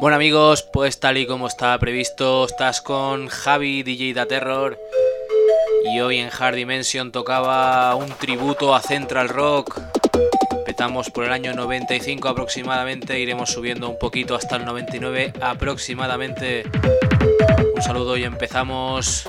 Bueno 0.00 0.16
amigos, 0.16 0.62
pues 0.62 0.98
tal 0.98 1.18
y 1.18 1.26
como 1.26 1.46
estaba 1.46 1.78
previsto, 1.78 2.46
estás 2.46 2.80
con 2.80 3.28
Javi 3.28 3.82
DJ 3.82 4.14
Da 4.14 4.24
Terror 4.24 4.78
y 5.92 6.00
hoy 6.00 6.16
en 6.16 6.30
Hard 6.30 6.54
Dimension 6.54 7.12
tocaba 7.12 7.94
un 7.96 8.08
tributo 8.08 8.74
a 8.74 8.80
Central 8.80 9.28
Rock. 9.28 9.78
Petamos 10.64 11.10
por 11.10 11.24
el 11.24 11.32
año 11.34 11.52
95 11.52 12.30
aproximadamente, 12.30 13.20
iremos 13.20 13.50
subiendo 13.50 13.90
un 13.90 13.98
poquito 13.98 14.34
hasta 14.34 14.56
el 14.56 14.64
99 14.64 15.34
aproximadamente. 15.38 16.64
Un 17.74 17.82
saludo 17.82 18.16
y 18.16 18.24
empezamos. 18.24 19.28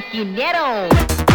Ingeniero. 0.00 1.29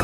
you. 0.00 0.03